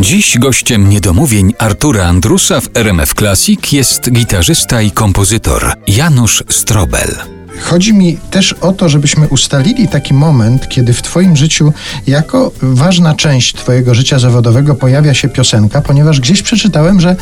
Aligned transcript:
Dziś 0.00 0.38
gościem 0.38 0.88
niedomówień 0.88 1.54
Artura 1.58 2.04
Andrusa 2.04 2.60
w 2.60 2.68
RMF 2.74 3.14
Classic 3.14 3.72
jest 3.72 4.10
gitarzysta 4.12 4.82
i 4.82 4.90
kompozytor 4.90 5.72
Janusz 5.86 6.44
Strobel. 6.48 7.39
Chodzi 7.60 7.94
mi 7.94 8.18
też 8.30 8.52
o 8.52 8.72
to, 8.72 8.88
żebyśmy 8.88 9.28
ustalili 9.28 9.88
taki 9.88 10.14
moment, 10.14 10.68
kiedy 10.68 10.92
w 10.92 11.02
Twoim 11.02 11.36
życiu 11.36 11.72
jako 12.06 12.52
ważna 12.62 13.14
część 13.14 13.54
Twojego 13.54 13.94
życia 13.94 14.18
zawodowego 14.18 14.74
pojawia 14.74 15.14
się 15.14 15.28
piosenka, 15.28 15.80
ponieważ 15.80 16.20
gdzieś 16.20 16.42
przeczytałem, 16.42 17.00
że 17.00 17.16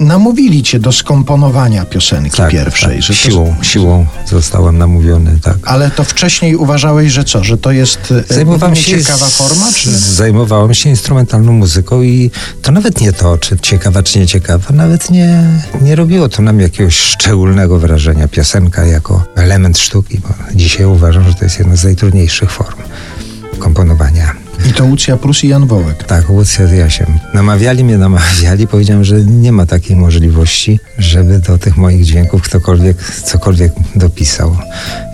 namówili 0.00 0.62
Cię 0.62 0.78
do 0.78 0.92
skomponowania 0.92 1.84
piosenki 1.84 2.36
tak, 2.36 2.50
pierwszej. 2.50 2.94
Tak. 2.94 3.02
Że 3.02 3.14
siłą, 3.14 3.54
to... 3.58 3.64
siłą 3.64 4.06
zostałem 4.26 4.78
namówiony, 4.78 5.38
tak. 5.42 5.56
Ale 5.64 5.90
to 5.90 6.04
wcześniej 6.04 6.56
uważałeś, 6.56 7.12
że 7.12 7.24
co, 7.24 7.44
że 7.44 7.58
to 7.58 7.72
jest 7.72 8.14
e, 8.30 8.34
Zajmowałem 8.34 8.76
się 8.76 8.98
ciekawa 8.98 9.26
forma? 9.26 9.72
Czy... 9.74 9.98
Zajmowałem 9.98 10.74
się 10.74 10.90
instrumentalną 10.90 11.52
muzyką 11.52 12.02
i 12.02 12.30
to 12.62 12.72
nawet 12.72 13.00
nie 13.00 13.12
to, 13.12 13.38
czy 13.38 13.58
ciekawa, 13.58 14.02
czy 14.02 14.18
nie 14.18 14.26
ciekawa, 14.26 14.74
nawet 14.74 15.10
nie, 15.10 15.44
nie 15.82 15.96
robiło 15.96 16.28
to 16.28 16.42
nam 16.42 16.60
jakiegoś 16.60 16.96
szczególnego 16.96 17.78
wrażenia. 17.78 18.28
Piosenka 18.28 18.84
jako 18.84 19.24
element 19.36 19.77
sztuki, 19.80 20.18
bo 20.18 20.28
dzisiaj 20.54 20.86
uważam, 20.86 21.24
że 21.24 21.34
to 21.34 21.44
jest 21.44 21.58
jedna 21.58 21.76
z 21.76 21.84
najtrudniejszych 21.84 22.50
form 22.50 22.78
komponowania. 23.58 24.34
I 24.70 24.72
to 24.72 24.84
Łucja 24.84 25.16
Prus 25.16 25.44
i 25.44 25.48
Jan 25.48 25.66
Wołek. 25.66 26.04
Tak, 26.04 26.30
Łucja 26.30 26.66
z 26.66 26.72
Jasiem. 26.72 27.06
Namawiali 27.34 27.84
mnie, 27.84 27.98
namawiali. 27.98 28.66
Powiedziałem, 28.66 29.04
że 29.04 29.24
nie 29.24 29.52
ma 29.52 29.66
takiej 29.66 29.96
możliwości, 29.96 30.80
żeby 30.98 31.38
do 31.38 31.58
tych 31.58 31.76
moich 31.76 32.04
dźwięków 32.04 32.42
ktokolwiek 32.42 32.96
cokolwiek 33.24 33.72
dopisał. 33.94 34.56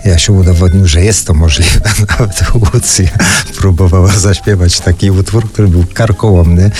Jasiu 0.05 0.35
udowodnił, 0.35 0.87
że 0.87 1.01
jest 1.01 1.27
to 1.27 1.33
możliwe. 1.33 1.79
Nawet 2.09 2.43
Łucja 2.73 3.09
próbowała 3.57 4.19
zaśpiewać 4.19 4.79
taki 4.79 5.11
utwór, 5.11 5.49
który 5.51 5.67
był 5.67 5.85
karkołomny, 5.93 6.71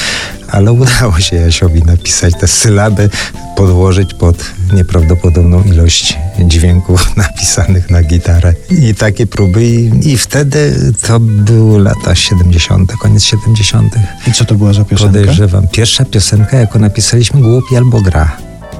ale 0.55 0.71
udało 0.71 1.19
się 1.19 1.35
Jasiowi 1.35 1.83
napisać 1.83 2.33
te 2.39 2.47
sylaby, 2.47 3.09
podłożyć 3.55 4.13
pod 4.13 4.45
nieprawdopodobną 4.73 5.63
ilość 5.63 6.17
dźwięków 6.39 7.11
napisanych 7.17 7.89
na 7.89 8.03
gitarę. 8.03 8.53
I 8.69 8.95
takie 8.95 9.27
próby. 9.27 9.65
I, 9.65 10.09
i 10.09 10.17
wtedy 10.17 10.91
to 11.01 11.19
były 11.19 11.83
lata 11.83 12.15
70., 12.15 12.91
koniec 12.91 13.23
70. 13.23 13.95
I 14.27 14.31
co 14.31 14.45
to 14.45 14.55
była 14.55 14.73
za 14.73 14.85
piosenka? 14.85 15.19
Podejrzewam. 15.19 15.67
Pierwsza 15.67 16.05
piosenka, 16.05 16.57
jaką 16.57 16.79
napisaliśmy, 16.79 17.41
Głupi 17.41 17.77
albo 17.77 18.01
gra. 18.01 18.37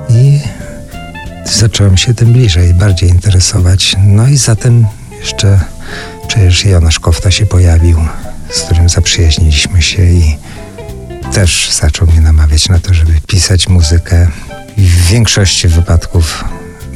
I 0.10 0.40
zacząłem 1.46 1.98
się 1.98 2.14
tym 2.14 2.34
bliżej, 2.34 2.74
bardziej 2.74 3.10
interesować. 3.10 3.96
No 4.08 4.28
i 4.28 4.38
zatem 4.38 4.86
jeszcze 5.20 5.60
przecież 6.28 6.66
Jonasz 6.66 7.00
Kofta 7.00 7.32
się 7.32 7.46
pojawił, 7.46 7.98
z 8.50 8.62
którym 8.62 8.90
zaprzyjaźniliśmy 8.90 9.82
się 9.82 10.04
i 10.04 10.38
też 11.34 11.70
zaczął 11.82 12.08
mnie 12.08 12.22
namawiać 12.22 12.70
na 12.70 12.80
to, 12.80 12.94
żeby 12.94 13.12
pisać 13.28 13.68
muzykę 13.70 14.28
w 14.78 15.08
większości 15.08 15.68
wypadków 15.68 16.44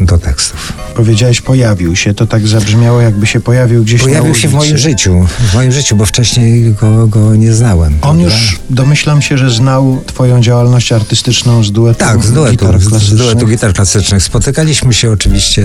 do 0.02 0.17
tekstów. 0.17 0.73
Powiedziałeś 0.95 1.41
pojawił 1.41 1.95
się, 1.95 2.13
to 2.13 2.27
tak 2.27 2.47
zabrzmiało 2.47 3.02
jakby 3.02 3.27
się 3.27 3.39
pojawił 3.39 3.83
gdzieś 3.83 4.02
Pojawił 4.02 4.23
na 4.23 4.30
ulicy. 4.30 4.41
się 4.41 4.47
w 4.47 4.53
moim 4.53 4.77
życiu, 4.77 5.27
w 5.39 5.53
moim 5.53 5.71
życiu, 5.71 5.95
bo 5.95 6.05
wcześniej 6.05 6.73
go, 6.73 7.08
go 7.08 7.36
nie 7.36 7.53
znałem. 7.53 7.94
On 7.94 7.99
prawda? 8.17 8.23
już, 8.23 8.59
domyślam 8.69 9.21
się, 9.21 9.38
że 9.38 9.52
znał 9.52 10.03
twoją 10.05 10.41
działalność 10.41 10.91
artystyczną 10.91 11.64
z 11.64 11.71
duetu 11.71 11.99
Tak, 11.99 12.23
z 12.23 12.31
duetu, 12.31 12.52
gitar 12.52 12.80
z, 12.80 12.83
z 12.83 12.89
klasycznych. 12.89 13.19
duetu 13.19 13.47
gitar 13.47 13.73
klasycznych. 13.73 14.23
Spotykaliśmy 14.23 14.93
się 14.93 15.11
oczywiście, 15.11 15.61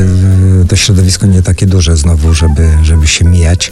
y, 0.62 0.64
to 0.68 0.76
środowisko 0.76 1.26
nie 1.26 1.42
takie 1.42 1.66
duże 1.66 1.96
znowu, 1.96 2.34
żeby, 2.34 2.68
żeby 2.82 3.06
się 3.06 3.24
mijać, 3.24 3.70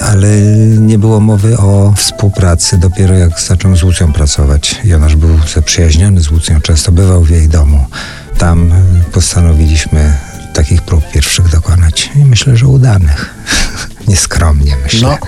ale 0.00 0.40
nie 0.78 0.98
było 0.98 1.20
mowy 1.20 1.58
o 1.58 1.92
współpracy 1.96 2.78
dopiero 2.78 3.14
jak 3.14 3.40
zacząłem 3.40 3.76
z 3.76 3.82
Łucją 3.82 4.12
pracować. 4.12 4.80
Jonasz 4.84 5.16
był 5.16 5.38
zaprzyjaźniony 5.54 6.20
z 6.20 6.30
Łucją, 6.30 6.60
często 6.60 6.92
bywał 6.92 7.22
w 7.22 7.30
jej 7.30 7.48
domu. 7.48 7.86
Tam 8.38 8.72
postanowiliśmy 9.12 10.16
takich 10.54 10.82
prób 10.82 11.10
pierwszych 11.10 11.48
dokonać 11.48 12.10
i 12.16 12.18
myślę, 12.18 12.56
że 12.56 12.66
udanych. 12.66 13.34
Nieskromnie 14.08 14.76
myślę. 14.84 15.08
No, 15.08 15.26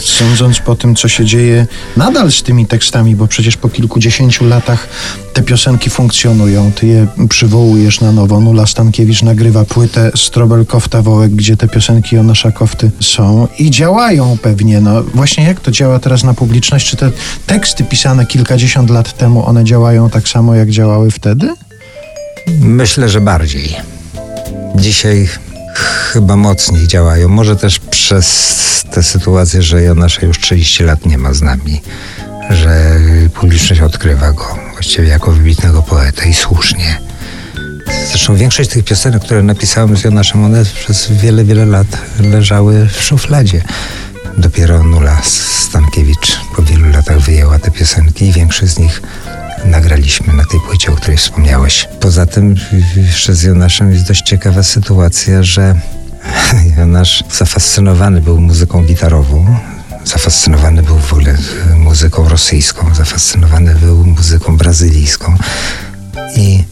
sądząc 0.00 0.60
po 0.60 0.76
tym, 0.76 0.94
co 0.94 1.08
się 1.08 1.24
dzieje 1.24 1.66
nadal 1.96 2.32
z 2.32 2.42
tymi 2.42 2.66
tekstami, 2.66 3.16
bo 3.16 3.26
przecież 3.26 3.56
po 3.56 3.68
kilkudziesięciu 3.68 4.44
latach 4.44 4.88
te 5.32 5.42
piosenki 5.42 5.90
funkcjonują, 5.90 6.72
ty 6.72 6.86
je 6.86 7.06
przywołujesz 7.28 8.00
na 8.00 8.12
nowo. 8.12 8.40
Nula 8.40 8.66
Stankiewicz 8.66 9.22
nagrywa 9.22 9.64
płytę 9.64 10.10
Strobel 10.16 10.66
Kofta 10.66 11.02
Wołek, 11.02 11.30
gdzie 11.34 11.56
te 11.56 11.68
piosenki 11.68 12.16
Jonasza 12.16 12.52
Kofty 12.52 12.90
są 13.00 13.48
i 13.58 13.70
działają 13.70 14.36
pewnie. 14.42 14.80
No 14.80 15.02
właśnie 15.02 15.44
jak 15.44 15.60
to 15.60 15.70
działa 15.70 15.98
teraz 15.98 16.24
na 16.24 16.34
publiczność? 16.34 16.90
Czy 16.90 16.96
te 16.96 17.10
teksty 17.46 17.84
pisane 17.84 18.26
kilkadziesiąt 18.26 18.90
lat 18.90 19.18
temu, 19.18 19.46
one 19.46 19.64
działają 19.64 20.10
tak 20.10 20.28
samo, 20.28 20.54
jak 20.54 20.70
działały 20.70 21.10
wtedy? 21.10 21.54
Myślę, 22.60 23.08
że 23.08 23.20
bardziej. 23.20 23.76
Dzisiaj 24.74 25.28
chyba 25.76 26.36
mocniej 26.36 26.86
działają. 26.86 27.28
Może 27.28 27.56
też 27.56 27.78
przez 27.78 28.84
tę 28.90 29.02
sytuację, 29.02 29.62
że 29.62 29.82
Jonasza 29.82 30.26
już 30.26 30.40
30 30.40 30.84
lat 30.84 31.06
nie 31.06 31.18
ma 31.18 31.32
z 31.32 31.42
nami, 31.42 31.82
że 32.50 33.00
publiczność 33.34 33.82
odkrywa 33.82 34.32
go 34.32 34.58
właściwie 34.72 35.08
jako 35.08 35.32
wybitnego 35.32 35.82
poetę 35.82 36.28
i 36.28 36.34
słusznie. 36.34 37.00
Zresztą 38.08 38.36
większość 38.36 38.70
tych 38.70 38.84
piosenek, 38.84 39.22
które 39.22 39.42
napisałem 39.42 39.96
z 39.96 40.04
Jonaszem, 40.04 40.44
one 40.44 40.64
przez 40.64 41.12
wiele, 41.12 41.44
wiele 41.44 41.66
lat 41.66 41.86
leżały 42.20 42.88
w 42.92 43.02
szufladzie. 43.02 43.62
Dopiero 44.38 44.82
Nula 44.82 45.22
Stankiewicz 45.22 46.40
po 46.56 46.62
wielu 46.62 46.90
latach 46.90 47.20
wyjęła 47.20 47.58
te 47.58 47.70
piosenki 47.70 48.26
i 48.26 48.32
większość 48.32 48.72
z 48.72 48.78
nich 48.78 49.02
nagraliśmy 49.66 50.32
na 50.32 50.44
tej 50.44 50.60
płycie, 50.60 50.92
o 50.92 50.96
której 50.96 51.16
wspomniałeś. 51.16 51.88
Poza 52.00 52.26
tym 52.26 52.54
jeszcze 52.96 53.34
z 53.34 53.42
Jonaszem 53.42 53.92
jest 53.92 54.08
dość 54.08 54.22
ciekawa 54.22 54.62
sytuacja, 54.62 55.42
że 55.42 55.74
Jonasz 56.78 57.24
zafascynowany 57.32 58.20
był 58.20 58.40
muzyką 58.40 58.84
gitarową, 58.84 59.56
zafascynowany 60.04 60.82
był 60.82 60.98
w 60.98 61.12
ogóle 61.12 61.36
muzyką 61.76 62.28
rosyjską, 62.28 62.94
zafascynowany 62.94 63.74
był 63.74 64.04
muzyką 64.04 64.56
brazylijską 64.56 65.36
i 66.36 66.64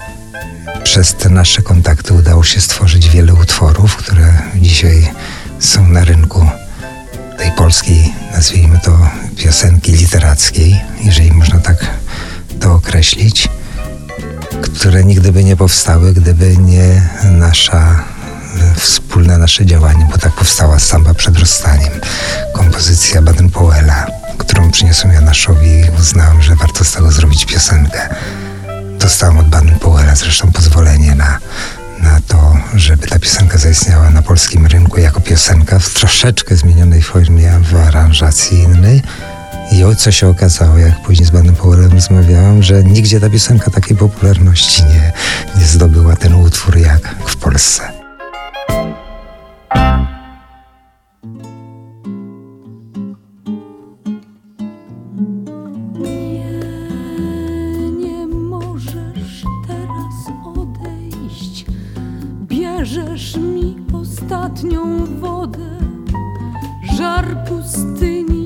przez 0.85 1.15
te 1.15 1.29
nasze 1.29 1.63
kontakty 1.63 2.15
udało 2.15 2.45
się 2.45 2.61
stworzyć 2.61 3.09
wiele 3.09 3.35
utworów, 3.35 3.97
które 3.97 4.43
dzisiaj 4.57 5.09
są 5.61 5.89
na 5.89 6.05
rynku 6.05 6.47
tej 7.39 7.53
polskiej, 7.53 8.13
nazwijmy 8.33 8.79
to 8.85 8.99
piosenki 9.37 9.93
literackiej, 9.93 10.81
jeżeli 11.05 11.33
można 11.33 11.59
tak 11.59 11.87
to 12.61 12.73
określić, 12.73 13.49
które 14.63 15.05
nigdy 15.05 15.33
by 15.33 15.45
nie 15.45 15.57
powstały, 15.57 16.13
gdyby 16.13 16.57
nie 16.57 17.03
nasza 17.25 18.05
wspólne 18.77 19.39
nasze 19.39 19.67
działanie, 19.67 20.09
bo 20.13 20.19
tak 20.19 20.33
powstała 20.33 20.79
samba 20.79 21.15
przed 21.15 21.39
rozstaniem, 21.39 21.93
kompozycja 22.53 23.23
Baden-Powella, 23.23 24.07
którą 24.39 24.71
przyniosłem 24.71 25.13
Janaszowi 25.13 25.71
i 25.71 26.01
uznałem, 26.01 26.43
że 26.43 26.57
warto 26.57 26.85
z 26.85 26.93
tego 26.93 27.13
zrobić 27.13 27.47
piosenkę. 27.47 28.15
Dostałem 28.99 29.39
od 29.39 29.49
Baden-Powella 29.49 30.17
zresztą 30.17 30.53
pozwolenie 30.53 31.15
na, 31.15 31.39
na 32.01 32.21
to, 32.29 32.57
żeby 32.75 33.07
ta 33.07 33.19
piosenka 33.19 33.59
zaistniała 33.59 34.11
na 34.11 34.23
polskim 34.23 34.67
rynku 34.67 35.01
jako 35.01 35.21
piosenka 35.21 35.79
w 35.79 35.89
troszeczkę 35.89 36.57
zmienionej 36.57 37.03
formie, 37.03 37.61
w 37.63 37.77
aranżacji 37.77 38.59
innej. 38.59 39.03
I 39.73 39.85
o 39.85 39.95
co 39.95 40.13
się 40.13 40.29
okazało, 40.29 40.79
jak 40.79 41.03
później 41.03 41.27
z 41.27 41.31
Banem 41.31 41.55
Powellem 41.55 41.93
rozmawiałam, 41.93 42.63
że 42.63 42.85
nigdzie 42.85 43.21
ta 43.21 43.31
piosenka 43.31 43.71
takiej 43.71 43.97
popularności 43.97 44.83
nie, 44.85 45.13
nie 45.59 45.67
zdobyła 45.67 46.17
ten 46.17 46.35
utwór 46.35 46.77
jak 46.79 47.15
w 47.27 47.37
Polsce. 47.37 47.93
Bierzesz 62.49 63.37
mi 63.37 63.77
ostatnią 63.93 65.07
wodę, 65.21 65.79
żar 66.97 67.45
pustyni 67.49 68.44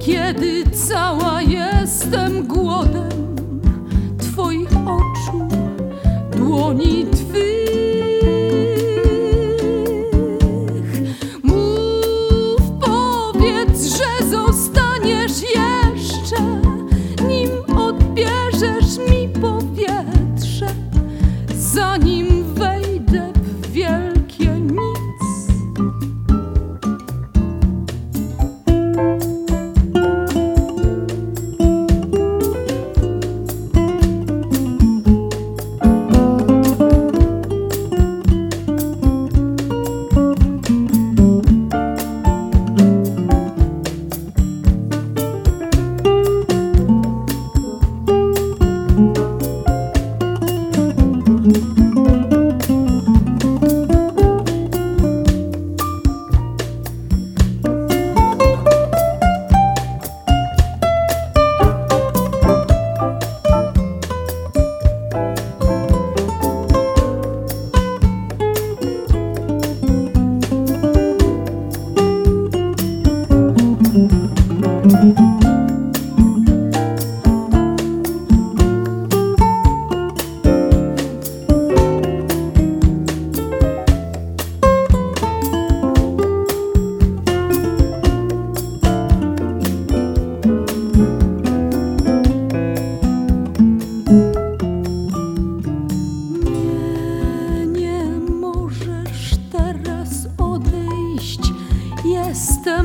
kiedy 0.00 0.64
cała 0.88 1.29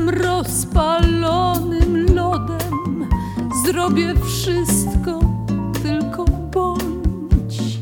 Rozpalonym 0.08 2.06
lodem, 2.14 3.06
zrobię 3.64 4.14
wszystko, 4.24 5.20
tylko 5.82 6.24
bądź. 6.24 7.78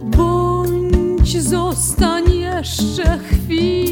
Bądź, 0.00 1.42
zostań 1.42 2.32
jeszcze 2.32 3.18
chwilę. 3.18 3.89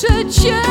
przecież 0.00 0.69